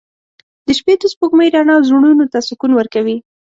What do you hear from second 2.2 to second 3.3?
ته سکون ورکوي.